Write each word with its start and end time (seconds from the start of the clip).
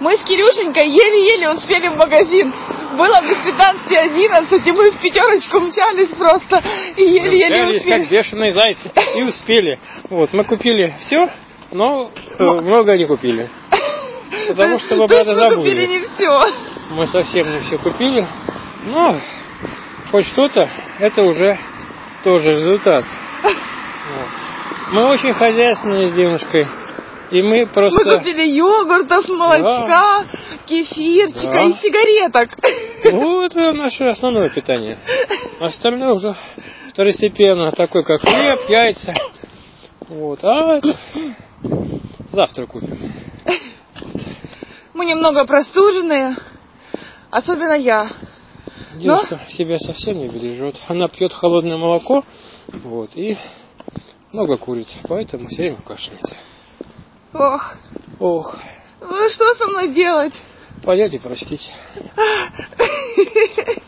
Мы 0.00 0.16
с 0.16 0.22
Кирюшенькой 0.22 0.88
еле-еле 0.88 1.50
успели 1.50 1.88
в 1.88 1.96
магазин. 1.96 2.52
Было 2.96 3.20
без 3.20 3.36
15-11, 3.36 4.68
и 4.68 4.72
мы 4.72 4.90
в 4.92 4.98
пятерочку 4.98 5.60
мчались 5.60 6.14
просто. 6.14 6.62
И 6.96 7.02
еле-еле 7.02 7.76
успели. 7.76 8.00
как 8.00 8.10
бешеные 8.10 8.52
зайцы. 8.52 8.90
И 9.14 9.22
успели. 9.22 9.78
Вот, 10.08 10.32
мы 10.32 10.44
купили 10.44 10.94
все, 10.98 11.28
но 11.70 12.10
э, 12.38 12.44
много 12.44 12.96
не 12.96 13.04
купили. 13.04 13.50
Потому 14.48 14.78
что 14.78 14.96
То 14.96 15.02
есть 15.02 15.14
это 15.14 15.30
мы 15.32 15.36
забыли. 15.36 15.56
купили 15.56 15.86
не 15.86 16.00
все. 16.00 16.42
Мы 16.90 17.06
совсем 17.06 17.52
не 17.52 17.60
все 17.60 17.76
купили. 17.76 18.26
Но 18.86 19.14
хоть 20.10 20.24
что-то, 20.24 20.68
это 20.98 21.22
уже 21.24 21.58
тоже 22.24 22.52
результат. 22.52 23.04
Вот. 24.12 24.28
Мы 24.92 25.04
очень 25.06 25.32
хозяйственные 25.32 26.08
с 26.08 26.12
девушкой. 26.12 26.66
И 27.30 27.42
мы 27.42 27.64
просто... 27.66 28.04
Мы 28.04 28.18
купили 28.18 28.42
йогуртов, 28.56 29.28
молочка, 29.28 30.26
кефирчика 30.66 31.52
Да. 31.52 31.62
и 31.62 31.72
сигареток. 31.72 32.48
Ну, 33.12 33.42
это 33.42 33.72
наше 33.72 34.04
основное 34.04 34.48
питание. 34.48 34.98
Остальное 35.60 36.12
уже 36.12 36.34
второстепенно, 36.88 37.70
такое 37.70 38.02
как 38.02 38.20
хлеб, 38.20 38.68
яйца. 38.68 39.14
Вот. 40.08 40.40
А 40.42 40.78
это 40.78 40.96
завтра 42.30 42.66
купим. 42.66 42.98
Мы 44.94 45.04
немного 45.04 45.44
простуженные, 45.46 46.34
особенно 47.30 47.74
я. 47.74 48.08
Девушка 48.96 49.38
себя 49.48 49.78
совсем 49.78 50.18
не 50.18 50.28
бережет. 50.28 50.74
Она 50.88 51.06
пьет 51.06 51.32
холодное 51.32 51.76
молоко, 51.76 52.24
вот, 52.68 53.10
и 53.14 53.38
много 54.32 54.56
курит, 54.56 54.88
поэтому 55.08 55.48
все 55.48 55.62
время 55.62 55.78
кашляет. 55.86 56.22
Ох, 57.32 57.76
Ох, 58.18 58.56
ну 59.00 59.30
что 59.30 59.54
со 59.54 59.66
мной 59.68 59.88
делать? 59.88 60.40
понять 60.84 61.14
и 61.14 61.18
простить. 61.18 61.70